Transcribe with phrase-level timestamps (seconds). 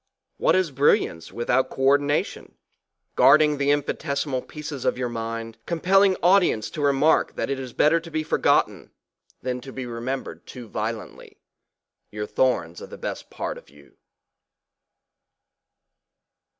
[0.37, 2.55] What is brilliance without co ordina tion?
[3.15, 7.71] Guarding the infinitesimal pieces of your mind, compelling audience to the remark that it is
[7.71, 8.89] better to be forgotten
[9.43, 11.37] than to be remembered too violently,
[12.09, 13.95] your thorns are the besl: part of you.